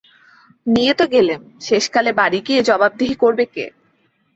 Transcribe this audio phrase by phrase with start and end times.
[0.67, 3.65] নিয়ে তো গেলেম, শেষকালে বাড়ি গিয়ে জবাবদিহি করবে কে।